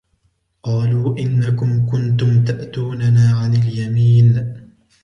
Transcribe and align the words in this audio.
قالوا 0.63 1.17
إنكم 1.19 1.85
كنتم 1.91 2.43
تأتوننا 2.43 3.29
عن 3.33 3.55
اليمين 3.55 4.53